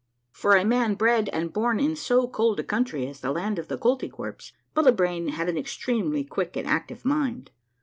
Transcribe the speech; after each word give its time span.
For 0.31 0.55
a 0.55 0.65
man 0.65 0.95
bred 0.95 1.29
and 1.29 1.53
born 1.53 1.79
in 1.79 1.95
so 1.95 2.27
cold 2.27 2.59
a 2.59 2.63
countr}^ 2.63 3.07
as 3.07 3.19
the 3.19 3.29
land 3.31 3.59
of 3.59 3.67
the 3.67 3.77
Koltykwerps, 3.77 4.51
Bullibrain 4.73 5.27
had 5.33 5.47
an 5.47 5.59
extremely 5.59 6.23
quick 6.23 6.57
and 6.57 6.67
active 6.67 7.05
mind. 7.05 7.51